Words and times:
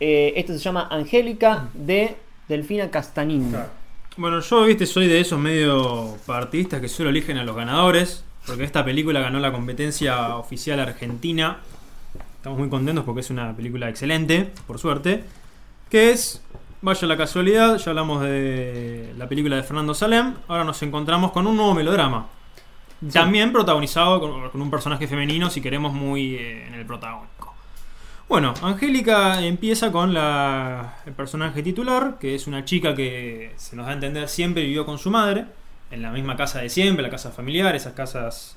Eh, 0.00 0.34
esto 0.36 0.52
se 0.52 0.58
llama 0.58 0.88
Angélica 0.90 1.68
de 1.74 2.16
Delfina 2.48 2.90
Castagnini. 2.90 3.52
Bueno, 4.16 4.40
yo, 4.40 4.64
viste, 4.64 4.86
soy 4.86 5.08
de 5.08 5.20
esos 5.20 5.38
medio 5.38 6.16
partidistas 6.26 6.80
que 6.80 6.88
solo 6.88 7.10
eligen 7.10 7.38
a 7.38 7.44
los 7.44 7.56
ganadores. 7.56 8.24
Porque 8.46 8.62
esta 8.62 8.84
película 8.84 9.20
ganó 9.20 9.40
la 9.40 9.50
competencia 9.50 10.36
oficial 10.36 10.78
argentina. 10.78 11.58
Estamos 12.36 12.58
muy 12.60 12.68
contentos 12.68 13.04
porque 13.04 13.20
es 13.20 13.30
una 13.30 13.54
película 13.56 13.88
excelente, 13.88 14.52
por 14.68 14.78
suerte. 14.78 15.24
Que 15.90 16.12
es, 16.12 16.42
vaya 16.80 17.08
la 17.08 17.16
casualidad, 17.16 17.76
ya 17.78 17.90
hablamos 17.90 18.22
de 18.22 19.12
la 19.18 19.28
película 19.28 19.56
de 19.56 19.64
Fernando 19.64 19.94
Salem. 19.94 20.34
Ahora 20.46 20.62
nos 20.62 20.80
encontramos 20.82 21.32
con 21.32 21.48
un 21.48 21.56
nuevo 21.56 21.74
melodrama. 21.74 22.28
También 23.12 23.52
protagonizado 23.52 24.20
con, 24.20 24.48
con 24.48 24.62
un 24.62 24.70
personaje 24.70 25.08
femenino, 25.08 25.50
si 25.50 25.60
queremos, 25.60 25.92
muy 25.92 26.36
eh, 26.36 26.68
en 26.68 26.74
el 26.74 26.86
protagónico. 26.86 27.55
Bueno, 28.28 28.54
Angélica 28.60 29.40
empieza 29.40 29.92
con 29.92 30.12
la, 30.12 30.96
el 31.06 31.12
personaje 31.12 31.62
titular, 31.62 32.16
que 32.18 32.34
es 32.34 32.48
una 32.48 32.64
chica 32.64 32.92
que 32.92 33.52
se 33.56 33.76
nos 33.76 33.86
da 33.86 33.92
a 33.92 33.94
entender 33.94 34.28
siempre 34.28 34.64
vivió 34.64 34.84
con 34.84 34.98
su 34.98 35.10
madre, 35.10 35.44
en 35.92 36.02
la 36.02 36.10
misma 36.10 36.36
casa 36.36 36.60
de 36.60 36.68
siempre, 36.68 37.04
la 37.04 37.10
casa 37.10 37.30
familiar, 37.30 37.76
esas 37.76 37.92
casas 37.92 38.56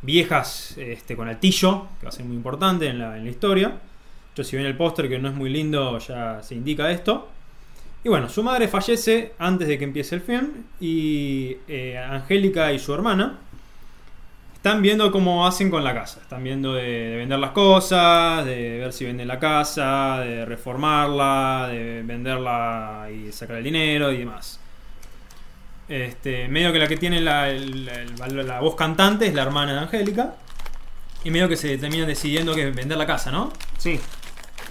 viejas 0.00 0.78
este, 0.78 1.14
con 1.14 1.28
altillo, 1.28 1.88
que 2.00 2.06
va 2.06 2.08
a 2.08 2.12
ser 2.12 2.24
muy 2.24 2.36
importante 2.36 2.86
en 2.86 2.98
la, 2.98 3.18
en 3.18 3.24
la 3.24 3.30
historia. 3.30 3.80
Yo 4.34 4.44
si 4.44 4.56
ven 4.56 4.64
el 4.64 4.78
póster 4.78 5.10
que 5.10 5.18
no 5.18 5.28
es 5.28 5.34
muy 5.34 5.50
lindo 5.50 5.98
ya 5.98 6.42
se 6.42 6.54
indica 6.54 6.90
esto. 6.90 7.28
Y 8.04 8.08
bueno, 8.08 8.30
su 8.30 8.42
madre 8.42 8.66
fallece 8.66 9.34
antes 9.38 9.68
de 9.68 9.76
que 9.76 9.84
empiece 9.84 10.14
el 10.14 10.22
film 10.22 10.64
y 10.80 11.58
eh, 11.68 11.98
Angélica 11.98 12.72
y 12.72 12.78
su 12.78 12.94
hermana 12.94 13.38
están 14.62 14.80
viendo 14.80 15.10
cómo 15.10 15.44
hacen 15.44 15.70
con 15.70 15.82
la 15.82 15.92
casa. 15.92 16.20
Están 16.20 16.44
viendo 16.44 16.74
de, 16.74 16.84
de 16.84 17.16
vender 17.16 17.36
las 17.40 17.50
cosas, 17.50 18.46
de 18.46 18.78
ver 18.78 18.92
si 18.92 19.04
venden 19.04 19.26
la 19.26 19.40
casa, 19.40 20.20
de 20.20 20.44
reformarla, 20.44 21.66
de 21.68 22.04
venderla 22.04 23.08
y 23.12 23.32
sacar 23.32 23.56
el 23.56 23.64
dinero 23.64 24.12
y 24.12 24.18
demás. 24.18 24.60
Este, 25.88 26.46
medio 26.46 26.72
que 26.72 26.78
la 26.78 26.86
que 26.86 26.96
tiene 26.96 27.20
la, 27.20 28.60
voz 28.60 28.76
cantante 28.76 29.26
es 29.26 29.34
la 29.34 29.42
hermana 29.42 29.72
de 29.72 29.78
Angélica. 29.80 30.36
Y 31.24 31.32
medio 31.32 31.48
que 31.48 31.56
se 31.56 31.76
terminan 31.76 32.06
decidiendo 32.06 32.54
que 32.54 32.70
vender 32.70 32.96
la 32.96 33.06
casa, 33.06 33.32
¿no? 33.32 33.52
Sí. 33.78 33.98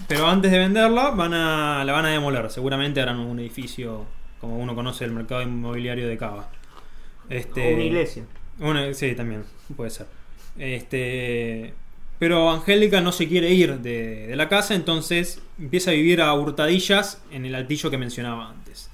Pero 0.08 0.26
antes 0.26 0.52
de 0.52 0.58
venderla, 0.58 1.10
van 1.10 1.34
a, 1.34 1.84
la 1.84 1.92
van 1.92 2.06
a 2.06 2.10
demoler. 2.12 2.50
Seguramente 2.50 3.02
harán 3.02 3.20
un 3.20 3.40
edificio 3.40 4.06
como 4.40 4.58
uno 4.58 4.74
conoce 4.74 5.04
el 5.04 5.12
mercado 5.12 5.42
inmobiliario 5.42 6.08
de 6.08 6.18
Cava. 6.18 6.50
Este, 7.28 7.72
O 7.72 7.74
una 7.74 7.84
iglesia. 7.84 8.24
Una- 8.62 8.94
sí, 8.94 9.14
también, 9.16 9.44
puede 9.76 9.90
ser. 9.90 10.08
Este, 10.58 11.74
pero 12.20 12.50
Angélica 12.52 13.02
no 13.02 13.12
se 13.12 13.28
quiere 13.28 13.50
ir 13.52 13.80
de, 13.80 14.28
de 14.28 14.36
la 14.36 14.48
casa, 14.48 14.76
entonces 14.76 15.42
empieza 15.60 15.92
a 15.92 15.94
vivir 15.94 16.22
a 16.22 16.34
hurtadillas 16.34 17.22
en 17.32 17.46
el 17.46 17.56
altillo 17.56 17.90
que 17.92 17.98
mencionaba 17.98 18.50
antes. 18.50 18.90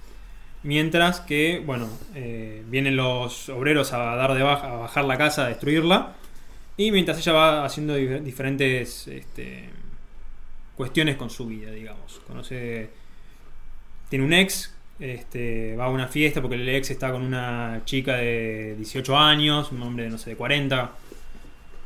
Mientras 0.63 1.19
que, 1.21 1.61
bueno, 1.65 1.87
eh, 2.15 2.63
vienen 2.67 2.95
los 2.95 3.49
obreros 3.49 3.93
a 3.93 3.99
dar 4.15 4.33
de 4.33 4.41
baja, 4.43 4.71
a 4.71 4.75
bajar 4.77 5.05
la 5.05 5.17
casa, 5.17 5.45
a 5.45 5.49
destruirla. 5.49 6.15
Y 6.77 6.91
mientras 6.91 7.17
ella 7.19 7.33
va 7.33 7.65
haciendo 7.65 7.95
di- 7.95 8.19
diferentes 8.19 9.07
este, 9.07 9.69
cuestiones 10.75 11.15
con 11.15 11.29
su 11.29 11.47
vida, 11.47 11.71
digamos. 11.71 12.19
Conoce. 12.27 12.89
Tiene 14.09 14.25
un 14.25 14.33
ex, 14.33 14.73
este, 14.99 15.75
va 15.75 15.85
a 15.85 15.89
una 15.89 16.07
fiesta 16.07 16.41
porque 16.41 16.55
el 16.55 16.67
ex 16.69 16.91
está 16.91 17.11
con 17.11 17.21
una 17.23 17.81
chica 17.85 18.15
de 18.17 18.75
18 18.77 19.17
años, 19.17 19.71
un 19.71 19.81
hombre, 19.83 20.09
no 20.09 20.17
sé, 20.17 20.31
de 20.31 20.35
40. 20.35 20.91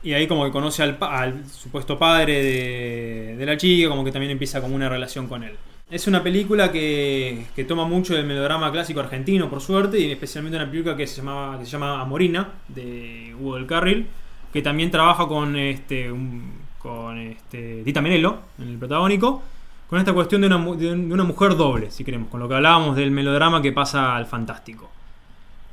Y 0.03 0.13
ahí 0.13 0.27
como 0.27 0.45
que 0.45 0.51
conoce 0.51 0.81
al, 0.83 0.97
al 1.01 1.47
supuesto 1.47 1.97
padre 1.99 2.41
de, 2.43 3.35
de 3.37 3.45
la 3.45 3.55
chica, 3.57 3.89
como 3.89 4.03
que 4.03 4.11
también 4.11 4.31
empieza 4.31 4.59
como 4.61 4.75
una 4.75 4.89
relación 4.89 5.27
con 5.27 5.43
él. 5.43 5.53
Es 5.91 6.07
una 6.07 6.23
película 6.23 6.71
que, 6.71 7.45
que 7.55 7.65
toma 7.65 7.85
mucho 7.85 8.15
del 8.15 8.25
melodrama 8.25 8.71
clásico 8.71 9.01
argentino, 9.01 9.49
por 9.49 9.61
suerte, 9.61 9.99
y 9.99 10.11
especialmente 10.11 10.57
una 10.57 10.69
película 10.71 10.95
que 10.95 11.05
se, 11.05 11.17
llamaba, 11.17 11.59
que 11.59 11.65
se 11.65 11.71
llama 11.71 12.01
Amorina, 12.01 12.49
de 12.69 13.35
Hugo 13.39 13.55
del 13.57 13.67
Carril, 13.67 14.07
que 14.53 14.61
también 14.61 14.89
trabaja 14.89 15.27
con 15.27 15.55
este 15.57 16.11
un- 16.11 16.61
con 16.79 17.19
este 17.19 17.83
Tita 17.83 18.01
Merelo 18.01 18.39
en 18.59 18.69
el 18.69 18.77
protagónico, 18.77 19.43
con 19.91 19.99
esta 19.99 20.13
cuestión 20.13 20.39
de 20.39 20.47
una, 20.47 20.57
de 20.57 20.91
un- 20.93 21.09
de 21.09 21.13
una 21.13 21.25
mujer 21.25 21.55
doble, 21.57 21.91
si 21.91 22.03
queremos, 22.05 22.29
con 22.29 22.39
lo 22.39 22.47
que 22.47 22.55
hablábamos 22.55 22.95
del 22.95 23.11
melodrama 23.11 23.61
que 23.61 23.73
pasa 23.73 24.15
al 24.15 24.25
fantástico. 24.25 24.89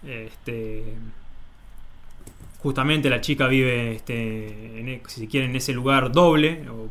Este, 0.05 0.95
justamente 2.61 3.09
la 3.09 3.21
chica 3.21 3.47
vive, 3.47 3.93
este, 3.95 4.81
en 4.81 4.89
e- 4.89 5.03
si 5.07 5.21
se 5.21 5.29
quiere, 5.29 5.47
en 5.47 5.55
ese 5.55 5.73
lugar 5.73 6.11
doble, 6.11 6.69
o 6.69 6.89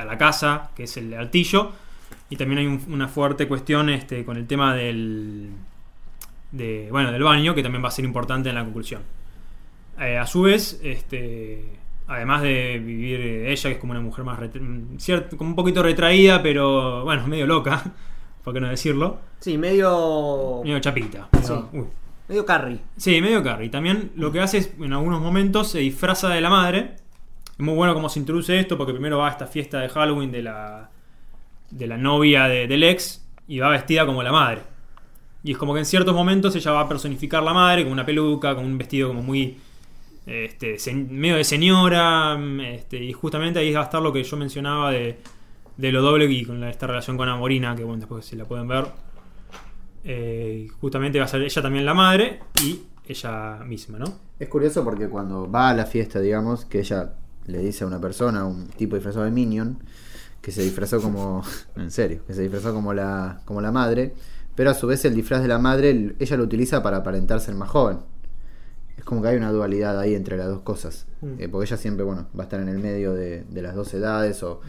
a 0.00 0.04
la 0.04 0.16
casa, 0.18 0.70
que 0.76 0.84
es 0.84 0.96
el 0.98 1.14
altillo, 1.14 1.72
y 2.30 2.36
también 2.36 2.58
hay 2.60 2.66
un- 2.66 2.84
una 2.92 3.08
fuerte 3.08 3.48
cuestión 3.48 3.88
este, 3.90 4.24
con 4.24 4.36
el 4.36 4.46
tema 4.46 4.72
del, 4.74 5.50
de, 6.52 6.88
bueno, 6.92 7.10
del 7.10 7.24
baño, 7.24 7.56
que 7.56 7.62
también 7.64 7.82
va 7.82 7.88
a 7.88 7.90
ser 7.90 8.04
importante 8.04 8.50
en 8.50 8.54
la 8.54 8.62
conclusión. 8.62 9.02
Eh, 9.98 10.16
a 10.16 10.26
su 10.26 10.42
vez, 10.42 10.78
este, 10.84 11.64
además 12.08 12.42
de 12.42 12.78
vivir 12.84 13.20
eh, 13.20 13.52
ella, 13.52 13.70
que 13.70 13.74
es 13.74 13.78
como 13.80 13.92
una 13.92 14.00
mujer 14.00 14.24
más, 14.24 14.38
ret- 14.38 14.60
mm, 14.60 14.96
ciert- 14.96 15.36
como 15.36 15.50
un 15.50 15.56
poquito 15.56 15.82
retraída, 15.82 16.42
pero 16.42 17.04
bueno, 17.04 17.26
medio 17.26 17.46
loca, 17.46 17.82
por 18.44 18.54
qué 18.54 18.60
no 18.60 18.68
decirlo, 18.68 19.18
Sí, 19.40 19.58
medio. 19.58 20.60
medio 20.64 20.78
chapita. 20.80 21.28
Sí. 21.42 21.52
medio- 21.52 21.68
uy. 21.72 21.84
Medio 22.28 22.44
carry. 22.44 22.80
Sí, 22.96 23.20
medio 23.20 23.40
Carrie. 23.44 23.68
También 23.68 24.10
lo 24.16 24.32
que 24.32 24.40
hace 24.40 24.58
es, 24.58 24.72
en 24.80 24.92
algunos 24.92 25.20
momentos, 25.20 25.68
se 25.70 25.78
disfraza 25.78 26.28
de 26.30 26.40
la 26.40 26.50
madre. 26.50 26.96
Es 27.52 27.60
muy 27.64 27.74
bueno 27.76 27.94
cómo 27.94 28.08
se 28.08 28.18
introduce 28.18 28.58
esto, 28.58 28.76
porque 28.76 28.92
primero 28.92 29.18
va 29.18 29.28
a 29.28 29.30
esta 29.30 29.46
fiesta 29.46 29.78
de 29.78 29.88
Halloween 29.88 30.32
de 30.32 30.42
la, 30.42 30.90
de 31.70 31.86
la 31.86 31.96
novia 31.96 32.48
de- 32.48 32.66
del 32.66 32.82
ex 32.82 33.24
y 33.46 33.60
va 33.60 33.68
vestida 33.68 34.04
como 34.06 34.24
la 34.24 34.32
madre. 34.32 34.62
Y 35.44 35.52
es 35.52 35.56
como 35.58 35.72
que 35.72 35.78
en 35.78 35.86
ciertos 35.86 36.12
momentos 36.16 36.56
ella 36.56 36.72
va 36.72 36.80
a 36.80 36.88
personificar 36.88 37.44
la 37.44 37.52
madre 37.54 37.84
con 37.84 37.92
una 37.92 38.04
peluca, 38.04 38.56
con 38.56 38.64
un 38.64 38.76
vestido 38.76 39.06
como 39.08 39.22
muy. 39.22 39.58
Este, 40.26 40.76
medio 40.94 41.36
de 41.36 41.44
señora. 41.44 42.36
mm, 42.36 42.60
Este, 42.60 43.02
y 43.02 43.12
justamente 43.12 43.58
ahí 43.60 43.72
va 43.72 43.80
a 43.80 43.84
estar 43.84 44.02
lo 44.02 44.12
que 44.12 44.22
yo 44.24 44.36
mencionaba 44.36 44.90
de, 44.90 45.18
lo 45.78 46.02
doble 46.02 46.26
y 46.26 46.44
con 46.44 46.60
la- 46.60 46.70
esta 46.70 46.86
relación 46.86 47.16
con 47.16 47.28
Amorina, 47.28 47.74
que 47.76 47.84
bueno, 47.84 48.00
después 48.00 48.24
si 48.26 48.36
la 48.36 48.44
pueden 48.44 48.66
ver. 48.68 48.86
Eh, 50.04 50.68
justamente 50.80 51.18
va 51.18 51.24
a 51.24 51.28
ser 51.28 51.42
ella 51.42 51.62
también 51.62 51.84
la 51.84 51.94
madre 51.94 52.40
y 52.62 52.80
ella 53.08 53.58
misma, 53.64 53.98
¿no? 53.98 54.06
Es 54.38 54.48
curioso 54.48 54.84
porque 54.84 55.08
cuando 55.08 55.50
va 55.50 55.70
a 55.70 55.74
la 55.74 55.84
fiesta, 55.86 56.20
digamos, 56.20 56.64
que 56.64 56.80
ella 56.80 57.14
le 57.46 57.58
dice 57.58 57.84
a 57.84 57.86
una 57.86 58.00
persona, 58.00 58.44
un 58.44 58.68
tipo 58.68 58.94
disfrazado 58.96 59.24
de 59.24 59.30
Minion, 59.32 59.78
que 60.40 60.52
se 60.52 60.62
disfrazó 60.62 61.00
como. 61.00 61.42
En 61.76 61.90
serio, 61.90 62.22
que 62.26 62.34
se 62.34 62.42
disfrazó 62.42 62.72
como 62.72 62.94
la, 62.94 63.40
como 63.44 63.60
la 63.60 63.72
madre, 63.72 64.14
pero 64.54 64.70
a 64.70 64.74
su 64.74 64.86
vez 64.86 65.04
el 65.04 65.14
disfraz 65.14 65.42
de 65.42 65.48
la 65.48 65.58
madre 65.58 66.14
ella 66.18 66.36
lo 66.36 66.44
utiliza 66.44 66.82
para 66.82 66.98
aparentar 66.98 67.40
ser 67.40 67.54
más 67.54 67.68
joven. 67.68 67.98
Es 69.06 69.08
como 69.08 69.22
que 69.22 69.28
hay 69.28 69.36
una 69.36 69.52
dualidad 69.52 70.00
ahí 70.00 70.16
entre 70.16 70.36
las 70.36 70.48
dos 70.48 70.62
cosas. 70.62 71.06
Mm. 71.20 71.26
Eh, 71.38 71.48
porque 71.48 71.66
ella 71.68 71.76
siempre, 71.76 72.04
bueno, 72.04 72.26
va 72.36 72.42
a 72.42 72.46
estar 72.46 72.58
en 72.60 72.68
el 72.68 72.78
medio 72.78 73.14
de, 73.14 73.44
de 73.44 73.62
las 73.62 73.76
dos 73.76 73.94
edades 73.94 74.42
o. 74.42 74.60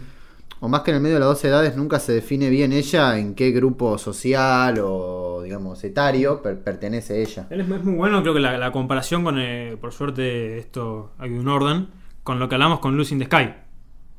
O 0.60 0.68
más 0.68 0.82
que 0.82 0.90
en 0.90 0.98
el 0.98 1.04
medio 1.04 1.18
de 1.18 1.20
las 1.20 1.30
dos 1.30 1.46
edades, 1.46 1.76
nunca 1.76 2.00
se 2.00 2.14
define 2.14 2.50
bien 2.50 2.72
ella 2.74 3.20
en 3.20 3.36
qué 3.36 3.52
grupo 3.52 4.00
social 4.00 4.80
o, 4.84 5.42
digamos, 5.44 5.84
etario 5.84 6.42
per- 6.42 6.60
pertenece 6.64 7.22
ella. 7.22 7.46
Él 7.52 7.62
es, 7.62 7.70
es 7.70 7.84
muy 7.84 7.94
bueno, 7.94 8.24
creo 8.24 8.34
que 8.34 8.40
la, 8.40 8.58
la 8.58 8.72
comparación 8.72 9.24
con, 9.24 9.38
eh, 9.40 9.78
por 9.80 9.92
suerte, 9.94 10.58
esto 10.58 11.12
hay 11.20 11.30
un 11.30 11.48
orden, 11.48 11.90
con 12.24 12.40
lo 12.40 12.50
que 12.50 12.56
hablamos 12.56 12.80
con 12.80 12.98
Lucy 12.98 13.14
in 13.14 13.20
the 13.20 13.26
Sky, 13.26 13.54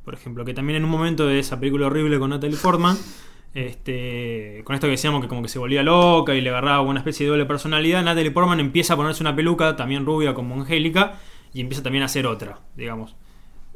por 0.04 0.14
ejemplo, 0.14 0.44
que 0.44 0.54
también 0.54 0.76
en 0.76 0.84
un 0.84 0.90
momento 0.90 1.26
de 1.26 1.40
esa 1.40 1.58
película 1.58 1.86
horrible 1.88 2.20
con 2.20 2.30
Natalie 2.30 2.56
Portman, 2.56 2.96
este, 3.54 4.62
con 4.64 4.74
esto 4.74 4.86
que 4.86 4.92
decíamos 4.92 5.22
que 5.22 5.28
como 5.28 5.42
que 5.42 5.48
se 5.48 5.58
volvía 5.58 5.82
loca 5.82 6.34
y 6.34 6.40
le 6.40 6.50
agarraba 6.50 6.80
una 6.82 7.00
especie 7.00 7.26
de 7.26 7.30
doble 7.30 7.46
personalidad, 7.46 8.02
Natalie 8.02 8.30
Portman 8.30 8.60
empieza 8.60 8.94
a 8.94 8.96
ponerse 8.96 9.22
una 9.22 9.34
peluca 9.34 9.76
también 9.76 10.04
rubia 10.04 10.34
como 10.34 10.54
Angélica 10.54 11.14
y 11.52 11.60
empieza 11.60 11.82
también 11.82 12.02
a 12.02 12.06
hacer 12.06 12.26
otra, 12.26 12.60
digamos. 12.76 13.16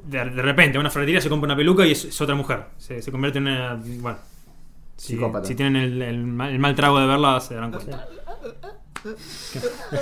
De, 0.05 0.19
de 0.19 0.43
repente, 0.43 0.79
una 0.79 0.91
ferretería 0.91 1.21
se 1.21 1.29
compra 1.29 1.47
una 1.47 1.57
peluca 1.57 1.87
y 1.87 1.93
es, 1.93 2.05
es 2.05 2.21
otra 2.21 2.35
mujer. 2.35 2.67
Se, 2.77 3.01
se 3.03 3.11
convierte 3.11 3.39
en 3.39 3.47
una. 3.47 3.81
Bueno. 4.01 4.19
Si, 4.97 5.15
Psicópata. 5.15 5.47
si 5.47 5.55
tienen 5.55 5.77
el, 5.77 6.03
el 6.03 6.59
mal 6.59 6.75
trago 6.75 7.01
de 7.01 7.07
verla, 7.07 7.41
se 7.41 7.55
darán 7.55 7.73
cuenta. 7.73 8.07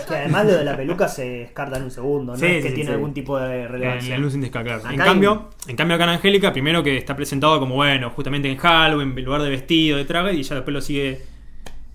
Que 0.09 0.15
además 0.15 0.47
lo 0.47 0.53
de 0.59 0.65
la 0.65 0.77
peluca 0.77 1.09
se 1.09 1.29
descarta 1.29 1.79
en 1.79 1.85
un 1.85 1.91
segundo, 1.91 2.33
¿no? 2.33 2.39
Sí, 2.39 2.47
es 2.47 2.63
que 2.63 2.69
sí, 2.71 2.75
tiene 2.75 2.91
sí. 2.91 2.95
algún 2.95 3.15
tipo 3.15 3.39
de 3.39 3.63
En 3.63 3.69
relevancia. 3.69 4.15
la 4.15 4.19
luz 4.19 4.33
sin 4.33 4.41
descargar. 4.43 4.81
En 4.91 4.99
cambio, 4.99 5.51
en 5.67 5.77
cambio 5.77 5.95
acá 5.97 6.05
en 6.05 6.11
Angélica, 6.11 6.53
primero 6.53 6.83
que 6.83 6.97
está 6.97 7.17
presentado 7.17 7.59
como 7.59 7.75
bueno, 7.77 8.11
justamente 8.11 8.51
en 8.51 8.57
Halloween, 8.59 9.15
en 9.17 9.25
lugar 9.25 9.43
de 9.43 9.51
vestido, 9.51 9.97
de 9.97 10.05
traje, 10.05 10.35
y 10.35 10.43
ya 10.43 10.55
después 10.57 10.75
lo 10.75 10.81
sigue 10.81 11.23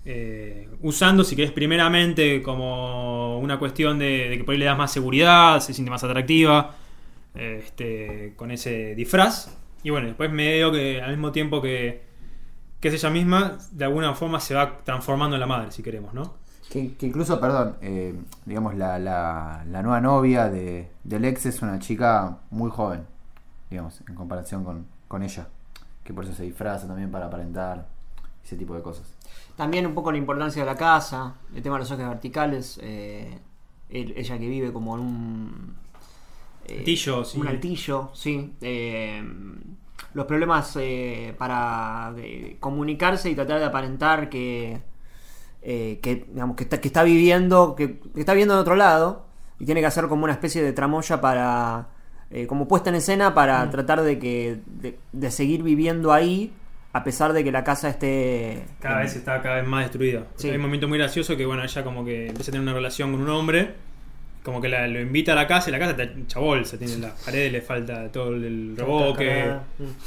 eh, 0.04 0.68
usando, 0.82 1.24
si 1.24 1.36
querés, 1.36 1.52
primeramente 1.52 2.42
como 2.42 3.38
una 3.38 3.58
cuestión 3.58 3.98
de, 3.98 4.28
de 4.28 4.38
que 4.38 4.44
por 4.44 4.52
ahí 4.52 4.58
le 4.58 4.66
das 4.66 4.78
más 4.78 4.92
seguridad, 4.92 5.60
se 5.60 5.74
siente 5.74 5.90
más 5.90 6.02
atractiva, 6.04 6.76
eh, 7.34 7.62
este, 7.64 8.32
con 8.36 8.50
ese 8.50 8.94
disfraz. 8.94 9.56
Y 9.82 9.90
bueno, 9.90 10.08
después 10.08 10.30
medio 10.32 10.72
que 10.72 11.00
al 11.00 11.10
mismo 11.10 11.30
tiempo 11.32 11.62
que, 11.62 12.02
que 12.80 12.88
es 12.88 12.94
ella 12.94 13.10
misma, 13.10 13.58
de 13.70 13.84
alguna 13.84 14.14
forma 14.14 14.40
se 14.40 14.54
va 14.54 14.78
transformando 14.84 15.36
en 15.36 15.40
la 15.40 15.46
madre, 15.46 15.70
si 15.70 15.82
queremos, 15.82 16.12
¿no? 16.14 16.34
Que, 16.70 16.94
que 16.94 17.06
incluso, 17.06 17.40
perdón, 17.40 17.76
eh, 17.80 18.14
digamos, 18.44 18.74
la, 18.74 18.98
la, 18.98 19.64
la 19.70 19.82
nueva 19.82 20.00
novia 20.00 20.48
de, 20.50 20.90
del 21.04 21.24
ex 21.24 21.46
es 21.46 21.62
una 21.62 21.78
chica 21.78 22.38
muy 22.50 22.70
joven, 22.70 23.04
digamos, 23.70 24.02
en 24.08 24.14
comparación 24.14 24.64
con, 24.64 24.86
con 25.08 25.22
ella. 25.22 25.46
que 26.04 26.12
por 26.14 26.24
eso 26.24 26.34
se 26.34 26.42
disfraza 26.44 26.86
también 26.86 27.10
para 27.10 27.26
aparentar, 27.26 27.86
ese 28.44 28.56
tipo 28.56 28.74
de 28.74 28.82
cosas. 28.82 29.06
También 29.56 29.86
un 29.86 29.94
poco 29.94 30.12
la 30.12 30.18
importancia 30.18 30.62
de 30.62 30.66
la 30.66 30.76
casa, 30.76 31.34
el 31.54 31.62
tema 31.62 31.76
de 31.76 31.80
los 31.80 31.90
ejes 31.90 32.06
verticales. 32.08 32.78
eh, 32.82 33.38
el- 33.88 34.14
ella 34.16 34.38
que 34.38 34.48
vive 34.48 34.72
como 34.72 34.96
en 34.96 35.00
un. 35.02 35.76
eh, 36.66 36.78
Altillo, 36.80 37.24
sí. 37.24 37.38
Un 37.40 37.48
altillo, 37.48 38.10
sí. 38.12 38.54
eh, 38.60 39.22
los 40.14 40.26
problemas 40.26 40.76
eh, 40.80 41.34
para 41.38 42.12
comunicarse 42.60 43.30
y 43.30 43.34
tratar 43.36 43.58
de 43.60 43.64
aparentar 43.66 44.28
que. 44.28 44.80
Eh, 45.68 45.98
que, 46.00 46.26
digamos, 46.32 46.54
que, 46.56 46.62
está, 46.62 46.80
que 46.80 46.86
está 46.88 47.02
viviendo. 47.02 47.74
Que, 47.74 47.98
que 47.98 48.20
está 48.20 48.32
viviendo 48.34 48.54
en 48.54 48.60
otro 48.60 48.76
lado. 48.76 49.26
Y 49.58 49.64
tiene 49.66 49.80
que 49.80 49.86
hacer 49.88 50.06
como 50.06 50.22
una 50.24 50.32
especie 50.32 50.62
de 50.62 50.72
tramoya 50.72 51.20
para. 51.20 51.88
eh, 52.30 52.46
como 52.46 52.68
puesta 52.68 52.90
en 52.90 52.96
escena 52.96 53.34
para 53.34 53.68
tratar 53.70 54.02
de 54.02 54.18
que. 54.18 54.58
De, 54.66 54.96
de 55.12 55.30
seguir 55.32 55.62
viviendo 55.62 56.12
ahí. 56.12 56.52
A 56.92 57.04
pesar 57.04 57.32
de 57.34 57.42
que 57.44 57.52
la 57.52 57.62
casa 57.64 57.90
esté. 57.90 58.64
Cada 58.80 59.00
vez 59.00 59.14
está 59.16 59.42
cada 59.42 59.56
vez 59.56 59.66
más 59.66 59.82
destruida. 59.84 60.22
Sí. 60.36 60.48
Hay 60.48 60.56
un 60.56 60.62
momento 60.62 60.88
muy 60.88 60.96
gracioso 60.98 61.36
que, 61.36 61.44
bueno, 61.44 61.62
ella 61.62 61.84
como 61.84 62.04
que 62.06 62.28
empieza 62.28 62.50
a 62.50 62.52
tener 62.52 62.62
una 62.62 62.72
relación 62.72 63.12
con 63.12 63.20
un 63.20 63.28
hombre, 63.28 63.74
como 64.42 64.62
que 64.62 64.68
la- 64.70 64.86
lo 64.86 65.00
invita 65.00 65.32
a 65.32 65.34
la 65.34 65.46
casa 65.46 65.68
y 65.68 65.72
la 65.72 65.78
casa 65.78 65.90
está 65.90 66.04
hecha 66.04 66.38
bolsa, 66.38 66.78
tiene 66.78 66.96
las 66.96 67.12
paredes, 67.22 67.52
le 67.52 67.60
falta 67.60 68.10
todo 68.10 68.28
el 68.34 68.74
revoque 68.76 69.52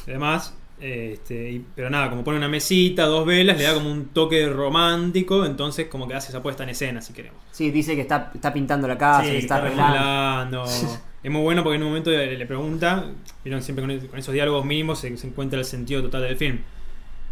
y 0.07 0.11
demás. 0.11 0.55
Este, 0.81 1.51
y- 1.51 1.65
pero 1.75 1.89
nada, 1.89 2.09
como 2.09 2.23
pone 2.23 2.37
una 2.37 2.47
mesita, 2.47 3.05
dos 3.05 3.25
velas, 3.25 3.57
le 3.57 3.63
da 3.65 3.73
como 3.73 3.91
un 3.91 4.07
toque 4.09 4.47
romántico, 4.47 5.45
entonces 5.45 5.87
como 5.87 6.07
que 6.07 6.13
hace 6.13 6.29
esa 6.29 6.41
puesta 6.41 6.63
en 6.63 6.69
escena, 6.69 7.01
si 7.01 7.13
queremos. 7.13 7.39
Sí, 7.51 7.69
dice 7.71 7.95
que 7.95 8.01
está, 8.01 8.31
está 8.33 8.53
pintando 8.53 8.87
la 8.87 8.97
casa, 8.97 9.23
Sí, 9.25 9.31
que 9.31 9.37
está, 9.39 9.57
está 9.57 9.67
arreglando. 9.67 10.63
es 11.23 11.31
muy 11.31 11.41
bueno 11.41 11.63
porque 11.63 11.75
en 11.75 11.83
un 11.83 11.89
momento 11.89 12.11
le, 12.11 12.37
le 12.37 12.45
pregunta, 12.45 13.05
vieron 13.43 13.61
siempre 13.61 13.85
con, 13.85 14.07
con 14.07 14.19
esos 14.19 14.33
diálogos 14.33 14.63
mínimos 14.65 14.99
se, 14.99 15.15
se 15.17 15.27
encuentra 15.27 15.59
el 15.59 15.65
sentido 15.65 16.01
total 16.01 16.21
del 16.23 16.37
film. 16.37 16.59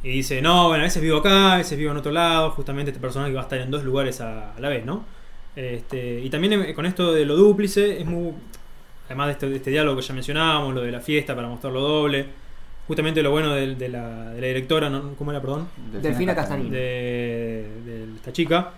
Y 0.04 0.10
dice, 0.10 0.42
no, 0.42 0.68
bueno, 0.68 0.82
a 0.84 0.86
veces 0.86 1.02
vivo 1.02 1.18
acá, 1.18 1.54
a 1.54 1.58
veces 1.58 1.78
vivo 1.78 1.92
en 1.92 1.98
otro 1.98 2.12
lado, 2.12 2.52
justamente 2.52 2.92
este 2.92 3.02
personaje 3.02 3.34
va 3.34 3.40
a 3.42 3.44
estar 3.44 3.60
en 3.60 3.72
dos 3.72 3.84
lugares 3.84 4.22
a, 4.22 4.54
a 4.56 4.60
la 4.60 4.70
vez, 4.70 4.86
¿no? 4.86 5.06
Este, 5.56 6.20
y 6.22 6.30
también 6.30 6.54
eh, 6.54 6.74
con 6.74 6.86
esto 6.86 7.14
de 7.14 7.26
lo 7.26 7.36
dúplice, 7.36 8.00
es 8.02 8.06
muy. 8.06 8.34
Además 9.08 9.28
de 9.28 9.32
este, 9.34 9.50
de 9.50 9.56
este 9.56 9.72
diálogo 9.72 9.96
que 10.00 10.06
ya 10.06 10.14
mencionábamos, 10.14 10.76
lo 10.76 10.82
de 10.82 10.92
la 10.92 11.00
fiesta 11.00 11.34
para 11.36 11.48
mostrar 11.48 11.72
lo 11.74 11.80
doble. 11.82 12.26
Justamente 12.88 13.22
lo 13.22 13.32
bueno 13.32 13.54
de, 13.54 13.90
la, 13.90 14.32
de 14.32 14.42
la 14.42 14.48
directora, 14.48 14.90
¿no? 14.90 15.14
¿cómo 15.18 15.32
era, 15.32 15.42
perdón? 15.42 15.68
Delfina 16.02 16.34
Castanino. 16.34 16.70
de, 16.70 17.68
de 17.86 18.16
esta 18.16 18.32
chica, 18.32 18.72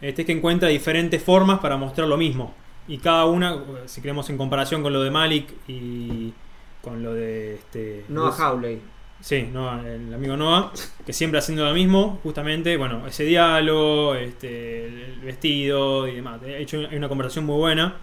este 0.00 0.22
es 0.22 0.26
que 0.26 0.32
encuentra 0.32 0.68
diferentes 0.68 1.22
formas 1.22 1.60
para 1.60 1.76
mostrar 1.76 2.06
lo 2.06 2.16
mismo. 2.18 2.54
Y 2.86 2.98
cada 2.98 3.24
una, 3.24 3.58
si 3.86 4.02
queremos 4.02 4.28
en 4.28 4.36
comparación 4.36 4.82
con 4.82 4.92
lo 4.92 5.02
de 5.02 5.10
Malik 5.10 5.54
y 5.66 6.34
con 6.82 7.02
lo 7.02 7.14
de 7.14 7.54
este 7.54 8.04
Noah 8.08 8.34
Hawley. 8.36 8.78
Sí, 9.20 9.48
Noah, 9.50 9.80
el 9.88 10.12
amigo 10.12 10.36
Noah, 10.36 10.70
que 11.06 11.14
siempre 11.14 11.38
haciendo 11.38 11.64
lo 11.64 11.72
mismo, 11.72 12.20
justamente, 12.22 12.76
bueno, 12.76 13.06
ese 13.06 13.24
diálogo, 13.24 14.14
este, 14.14 14.84
el 14.84 15.20
vestido 15.20 16.06
y 16.06 16.16
demás. 16.16 16.42
De 16.42 16.60
hecho, 16.60 16.86
hay 16.90 16.98
una 16.98 17.08
conversación 17.08 17.46
muy 17.46 17.56
buena 17.56 17.94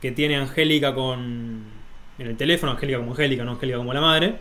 que 0.00 0.12
tiene 0.12 0.36
Angélica 0.36 0.94
con. 0.94 1.64
en 2.18 2.26
el 2.26 2.36
teléfono, 2.36 2.72
Angélica 2.72 2.98
como 2.98 3.10
Angélica, 3.10 3.44
no 3.44 3.52
Angélica 3.52 3.78
como 3.78 3.92
la 3.92 4.00
madre. 4.00 4.36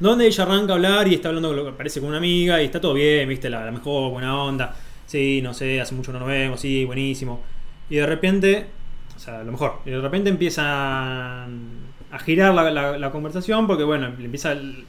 Donde 0.00 0.26
ella 0.26 0.44
arranca 0.44 0.72
a 0.72 0.76
hablar 0.76 1.06
y 1.08 1.14
está 1.14 1.28
hablando 1.28 1.54
con 1.64 1.74
parece 1.74 2.00
con 2.00 2.08
una 2.08 2.18
amiga 2.18 2.60
y 2.60 2.64
está 2.66 2.80
todo 2.80 2.94
bien, 2.94 3.28
viste, 3.28 3.50
la, 3.50 3.64
la 3.64 3.70
mejor, 3.70 4.10
buena 4.10 4.36
onda. 4.42 4.74
Sí, 5.06 5.40
no 5.42 5.52
sé, 5.54 5.80
hace 5.80 5.94
mucho 5.94 6.12
no 6.12 6.18
nos 6.20 6.28
vemos, 6.28 6.60
sí, 6.60 6.84
buenísimo. 6.84 7.42
Y 7.90 7.96
de 7.96 8.06
repente, 8.06 8.66
o 9.14 9.18
sea, 9.18 9.42
lo 9.44 9.52
mejor, 9.52 9.80
y 9.84 9.90
de 9.90 10.00
repente 10.00 10.30
empiezan 10.30 11.68
a 12.12 12.18
girar 12.24 12.54
la, 12.54 12.70
la- 12.70 12.98
la 12.98 13.10
conversación 13.12 13.66
porque, 13.66 13.84
bueno, 13.84 14.06
empieza 14.06 14.52
el- 14.52 14.84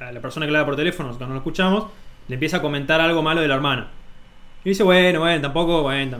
a 0.00 0.12
la 0.12 0.20
persona 0.20 0.46
que 0.46 0.52
da 0.52 0.64
por 0.66 0.76
teléfono, 0.76 1.08
nosotros 1.08 1.28
no 1.28 1.34
lo 1.34 1.40
escuchamos, 1.40 1.86
le 2.28 2.34
empieza 2.34 2.58
a 2.58 2.62
comentar 2.62 3.00
algo 3.00 3.22
malo 3.22 3.40
de 3.40 3.48
la 3.48 3.54
hermana. 3.54 3.88
Y 4.64 4.70
dice, 4.70 4.82
bueno, 4.82 5.20
bueno, 5.20 5.40
tampoco, 5.40 5.82
bueno, 5.82 6.18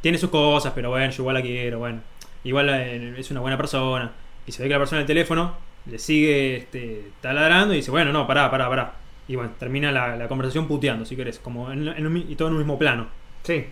tiene 0.00 0.18
sus 0.18 0.30
cosas, 0.30 0.72
pero 0.74 0.90
bueno, 0.90 1.10
yo 1.10 1.22
igual 1.22 1.34
la 1.34 1.42
quiero, 1.42 1.78
bueno, 1.80 2.00
igual 2.44 2.68
eh, 2.70 3.14
es 3.18 3.30
una 3.30 3.40
buena 3.40 3.56
persona. 3.56 4.12
Y 4.46 4.52
se 4.52 4.62
ve 4.62 4.68
que 4.68 4.74
la 4.74 4.78
persona 4.78 4.98
del 4.98 5.06
teléfono 5.06 5.54
le 5.86 5.98
sigue 5.98 6.56
este, 6.56 7.10
taladrando 7.20 7.74
y 7.74 7.78
dice, 7.78 7.90
bueno, 7.90 8.12
no, 8.12 8.26
pará, 8.26 8.50
pará, 8.50 8.68
pará. 8.68 8.94
Y 9.28 9.36
bueno, 9.36 9.52
termina 9.58 9.92
la, 9.92 10.16
la 10.16 10.28
conversación 10.28 10.66
puteando, 10.66 11.04
si 11.04 11.16
querés, 11.16 11.38
como 11.38 11.70
en, 11.72 11.88
en 11.88 12.06
un 12.06 12.16
y 12.16 12.36
todo 12.36 12.48
en 12.48 12.54
un 12.54 12.60
mismo 12.60 12.78
plano. 12.78 13.08
Sí. 13.42 13.66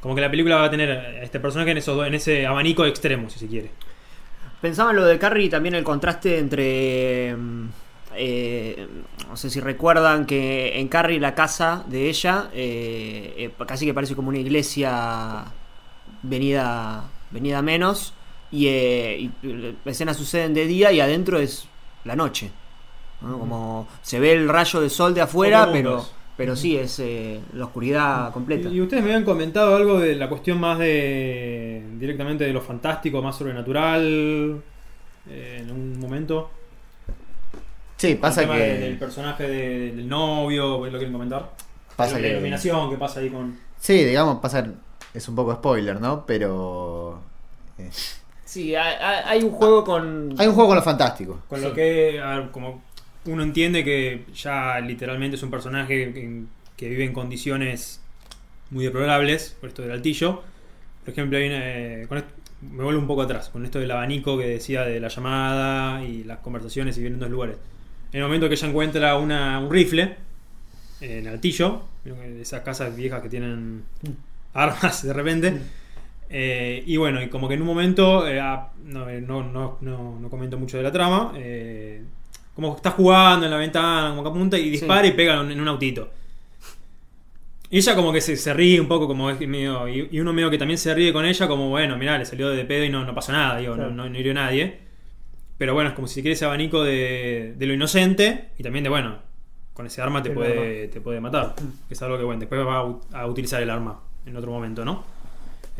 Como 0.00 0.14
que 0.14 0.20
la 0.20 0.30
película 0.30 0.56
va 0.56 0.64
a 0.64 0.70
tener 0.70 0.90
a 0.90 1.22
este 1.22 1.40
personaje 1.40 1.72
en, 1.72 1.78
esos, 1.78 2.06
en 2.06 2.14
ese 2.14 2.46
abanico 2.46 2.86
extremo, 2.86 3.28
si 3.28 3.38
se 3.38 3.46
quiere. 3.46 3.70
Pensaba 4.60 4.90
en 4.90 4.96
lo 4.96 5.04
de 5.04 5.18
Carrie 5.18 5.46
y 5.46 5.48
también 5.48 5.74
el 5.74 5.84
contraste 5.84 6.38
entre. 6.38 7.34
mm, 7.36 7.68
eh, 8.16 8.88
no 9.28 9.36
sé 9.36 9.50
si 9.50 9.60
recuerdan 9.60 10.26
que 10.26 10.80
en 10.80 10.88
Carrie 10.88 11.20
la 11.20 11.34
casa 11.34 11.84
de 11.86 12.08
ella 12.08 12.50
eh, 12.52 13.34
eh, 13.38 13.64
casi 13.66 13.86
que 13.86 13.94
parece 13.94 14.16
como 14.16 14.30
una 14.30 14.38
iglesia 14.38 15.44
venida, 16.22 17.04
venida 17.30 17.62
menos. 17.62 18.14
Y, 18.52 18.66
eh, 18.66 19.30
y 19.42 19.48
las 19.52 19.74
escenas 19.86 20.16
suceden 20.16 20.54
de 20.54 20.66
día 20.66 20.90
y 20.92 21.00
adentro 21.00 21.38
es 21.38 21.66
la 22.04 22.16
noche. 22.16 22.50
¿no? 23.20 23.38
Como 23.38 23.86
se 24.02 24.18
ve 24.18 24.32
el 24.32 24.48
rayo 24.48 24.80
de 24.80 24.88
sol 24.90 25.12
de 25.14 25.20
afuera, 25.20 25.68
pero, 25.70 26.04
pero 26.36 26.56
sí 26.56 26.76
es 26.76 26.98
eh, 27.00 27.38
la 27.52 27.66
oscuridad 27.66 28.32
completa. 28.32 28.68
Y, 28.70 28.76
y 28.76 28.80
ustedes 28.80 29.02
me 29.02 29.10
habían 29.10 29.24
comentado 29.24 29.76
algo 29.76 30.00
de 30.00 30.16
la 30.16 30.28
cuestión 30.28 30.58
más 30.58 30.78
de. 30.78 31.84
directamente 31.98 32.44
de 32.44 32.52
lo 32.52 32.60
fantástico, 32.62 33.20
más 33.22 33.36
sobrenatural. 33.36 34.62
eh, 35.28 35.58
en 35.60 35.70
un 35.70 36.00
momento. 36.00 36.50
Sí, 37.98 38.14
pasa 38.14 38.40
El 38.42 38.46
tema 38.48 38.58
que. 38.58 38.64
de- 38.66 38.78
del 38.78 38.98
personaje 38.98 39.42
de- 39.46 39.92
del 39.92 40.08
novio, 40.08 40.78
¿lo 40.86 40.90
quieren 40.92 41.12
comentar? 41.12 41.50
Pasa 41.94 42.14
la 42.14 42.22
que- 42.22 42.30
iluminación 42.32 42.88
que 42.90 42.96
pasa 42.96 43.20
ahí 43.20 43.28
con. 43.28 43.58
Sí, 43.78 44.02
digamos, 44.04 44.38
pasa. 44.40 44.66
Es 45.12 45.28
un 45.28 45.34
poco 45.36 45.52
spoiler, 45.54 46.00
¿no? 46.00 46.24
Pero. 46.26 47.20
eh, 47.78 47.90
Sí, 48.50 48.74
hay, 48.74 49.44
un 49.44 49.52
juego 49.52 49.84
con. 49.84 50.34
Hay 50.36 50.48
un 50.48 50.54
juego 50.54 50.70
con 50.70 50.76
lo 50.76 50.82
fantástico. 50.82 51.42
Con 51.48 51.60
Sí. 51.60 51.64
lo 51.66 51.72
que, 51.72 52.20
a 52.20 52.36
ver, 52.40 52.50
como 52.50 52.82
uno 53.26 53.44
entiende 53.44 53.84
que 53.84 54.24
ya 54.34 54.80
literalmente 54.80 55.36
es 55.36 55.42
un 55.44 55.50
personaje 55.52 56.12
que, 56.12 56.42
que 56.76 56.88
vive 56.88 57.04
en 57.04 57.12
condiciones 57.12 58.00
muy 58.70 58.84
deplorables, 58.84 59.56
por 59.60 59.68
esto 59.68 59.82
del 59.82 59.92
altillo. 59.92 60.42
Por 61.04 61.12
ejemplo, 61.12 61.38
hay 61.38 61.46
una, 61.46 61.58
eh, 61.62 62.06
con 62.08 62.18
esto- 62.18 62.30
me 62.62 62.82
vuelvo 62.82 63.00
un 63.00 63.06
poco 63.06 63.22
atrás, 63.22 63.50
con 63.50 63.64
esto 63.64 63.78
del 63.78 63.90
abanico 63.92 64.36
que 64.36 64.46
decía 64.46 64.82
de 64.82 64.98
la 64.98 65.06
llamada 65.08 66.02
y 66.02 66.24
las 66.24 66.38
conversaciones 66.40 66.96
y 66.98 67.02
vienen 67.02 67.18
en 67.18 67.20
dos 67.20 67.30
lugares. 67.30 67.56
En 68.12 68.18
el 68.18 68.24
momento 68.26 68.48
que 68.48 68.54
ella 68.56 68.66
encuentra 68.68 69.16
una, 69.16 69.60
un 69.60 69.70
rifle 69.70 70.16
en 71.00 71.28
altillo, 71.28 71.82
esas 72.40 72.62
casas 72.62 72.96
viejas 72.96 73.22
que 73.22 73.28
tienen 73.28 73.84
armas 74.54 75.04
de 75.04 75.12
repente. 75.12 75.60
Eh, 76.32 76.82
y 76.86 76.96
bueno, 76.96 77.20
y 77.20 77.28
como 77.28 77.48
que 77.48 77.54
en 77.54 77.60
un 77.62 77.66
momento, 77.66 78.26
eh, 78.28 78.38
ah, 78.40 78.68
no, 78.84 79.08
eh, 79.08 79.20
no, 79.20 79.42
no, 79.42 79.78
no, 79.80 80.18
no 80.20 80.30
comento 80.30 80.56
mucho 80.58 80.76
de 80.76 80.84
la 80.84 80.92
trama, 80.92 81.32
eh, 81.36 82.02
como 82.54 82.72
que 82.72 82.76
está 82.76 82.92
jugando 82.92 83.46
en 83.46 83.50
la 83.50 83.56
ventana, 83.58 84.10
como 84.10 84.22
que 84.22 84.28
apunta 84.28 84.56
y 84.58 84.70
dispara 84.70 85.06
y 85.06 85.12
pega 85.12 85.40
en 85.40 85.60
un 85.60 85.68
autito. 85.68 86.08
Y 87.72 87.78
ella 87.78 87.94
como 87.94 88.12
que 88.12 88.20
se, 88.20 88.36
se 88.36 88.52
ríe 88.52 88.80
un 88.80 88.88
poco, 88.88 89.06
como 89.06 89.30
es 89.30 89.38
medio, 89.46 89.88
y, 89.88 90.08
y 90.10 90.20
uno 90.20 90.32
medio 90.32 90.50
que 90.50 90.58
también 90.58 90.78
se 90.78 90.92
ríe 90.94 91.12
con 91.12 91.24
ella, 91.24 91.46
como 91.48 91.68
bueno, 91.68 91.96
mirá, 91.96 92.18
le 92.18 92.24
salió 92.24 92.48
de 92.50 92.64
pedo 92.64 92.84
y 92.84 92.90
no, 92.90 93.04
no 93.04 93.14
pasó 93.14 93.32
nada, 93.32 93.58
digo, 93.58 93.74
Claro. 93.74 93.90
no, 93.90 94.04
no, 94.04 94.10
no 94.10 94.18
hirió 94.18 94.34
nadie. 94.34 94.78
Pero 95.56 95.74
bueno, 95.74 95.90
es 95.90 95.94
como 95.96 96.08
si 96.08 96.22
quiere 96.22 96.32
ese 96.32 96.44
abanico 96.46 96.82
de, 96.82 97.54
de 97.56 97.66
lo 97.66 97.74
inocente 97.74 98.48
y 98.58 98.62
también 98.62 98.82
de, 98.82 98.88
bueno, 98.90 99.18
con 99.74 99.86
ese 99.86 100.00
arma 100.02 100.22
te, 100.22 100.30
puede, 100.30 100.88
te 100.88 101.00
puede 101.00 101.20
matar. 101.20 101.54
Que 101.86 101.94
es 101.94 102.02
algo 102.02 102.16
que, 102.18 102.24
bueno, 102.24 102.40
después 102.40 102.60
va 102.66 102.78
a 103.12 103.26
utilizar 103.26 103.62
el 103.62 103.70
arma 103.70 104.00
en 104.26 104.36
otro 104.36 104.50
momento, 104.50 104.84
¿no? 104.84 105.04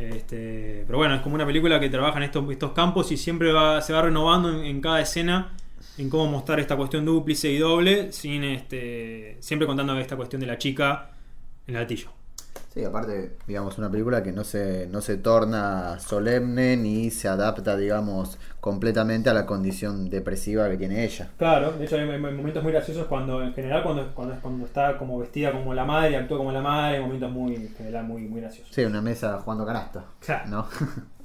Este, 0.00 0.84
pero 0.86 0.96
bueno, 0.96 1.14
es 1.14 1.20
como 1.20 1.34
una 1.34 1.44
película 1.44 1.78
que 1.78 1.90
trabaja 1.90 2.16
en 2.16 2.22
estos, 2.24 2.50
estos 2.50 2.72
campos 2.72 3.12
y 3.12 3.18
siempre 3.18 3.52
va, 3.52 3.82
se 3.82 3.92
va 3.92 4.00
renovando 4.00 4.62
en, 4.62 4.80
cada 4.80 5.00
escena 5.00 5.52
en 5.98 6.08
cómo 6.08 6.26
mostrar 6.26 6.58
esta 6.58 6.74
cuestión 6.76 7.04
dúplice 7.04 7.50
y 7.50 7.58
doble, 7.58 8.10
sin 8.12 8.42
este, 8.44 9.36
siempre 9.40 9.66
contando 9.66 9.98
esta 9.98 10.16
cuestión 10.16 10.40
de 10.40 10.46
la 10.46 10.56
chica 10.56 11.10
en 11.66 11.74
el 11.74 11.82
gatillo. 11.82 12.19
Sí, 12.72 12.84
aparte, 12.84 13.36
digamos, 13.48 13.78
una 13.78 13.90
película 13.90 14.22
que 14.22 14.30
no 14.30 14.44
se, 14.44 14.86
no 14.86 15.00
se 15.00 15.16
torna 15.16 15.98
solemne 15.98 16.76
ni 16.76 17.10
se 17.10 17.26
adapta, 17.26 17.76
digamos, 17.76 18.38
completamente 18.60 19.28
a 19.28 19.34
la 19.34 19.44
condición 19.44 20.08
depresiva 20.08 20.68
que 20.70 20.76
tiene 20.76 21.02
ella. 21.04 21.30
Claro, 21.36 21.72
de 21.72 21.84
hecho 21.84 21.96
hay, 21.96 22.08
hay 22.08 22.18
momentos 22.20 22.62
muy 22.62 22.70
graciosos 22.72 23.06
cuando, 23.06 23.42
en 23.42 23.54
general, 23.54 23.82
cuando, 23.82 24.14
cuando, 24.14 24.36
cuando 24.40 24.66
está 24.66 24.96
como 24.98 25.18
vestida 25.18 25.50
como 25.50 25.74
la 25.74 25.84
madre, 25.84 26.16
actúa 26.16 26.38
como 26.38 26.52
la 26.52 26.62
madre, 26.62 26.96
hay 26.98 27.02
momentos 27.02 27.30
muy, 27.32 27.56
en 27.56 27.74
general, 27.74 28.04
muy, 28.04 28.22
muy 28.28 28.40
graciosos. 28.40 28.72
Sí, 28.72 28.84
una 28.84 29.02
mesa 29.02 29.38
jugando 29.40 29.66
canasta, 29.66 30.04
Claro. 30.20 30.48
¿no? 30.48 30.66